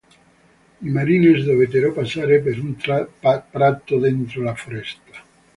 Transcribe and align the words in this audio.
I 0.85 0.89
Marines 0.93 1.43
dovettero 1.49 1.91
passare 1.93 2.39
per 2.39 2.59
un 2.59 2.75
prato 3.11 3.99
dentro 3.99 4.41
la 4.41 4.55
foresta. 4.55 5.11